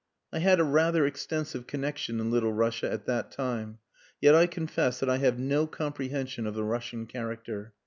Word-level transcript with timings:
I 0.33 0.39
had 0.39 0.59
a 0.59 0.63
rather 0.63 1.05
extensive 1.05 1.67
connexion 1.67 2.19
in 2.19 2.31
Little 2.31 2.51
Russia 2.51 2.91
at 2.91 3.05
that 3.05 3.29
time. 3.29 3.77
Yet 4.19 4.33
I 4.33 4.47
confess 4.47 4.99
that 4.99 5.11
I 5.11 5.17
have 5.17 5.37
no 5.37 5.67
comprehension 5.67 6.47
of 6.47 6.55
the 6.55 6.63
Russian 6.63 7.05
character. 7.05 7.75